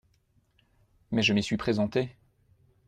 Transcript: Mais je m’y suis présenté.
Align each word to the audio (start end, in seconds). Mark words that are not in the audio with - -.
Mais 1.11 1.21
je 1.21 1.31
m’y 1.31 1.43
suis 1.43 1.57
présenté. 1.57 2.09